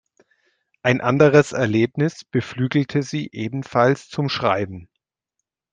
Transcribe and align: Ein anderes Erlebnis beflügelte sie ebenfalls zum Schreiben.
Ein 0.81 0.99
anderes 0.99 1.51
Erlebnis 1.51 2.25
beflügelte 2.25 3.03
sie 3.03 3.29
ebenfalls 3.33 4.09
zum 4.09 4.29
Schreiben. 4.29 4.89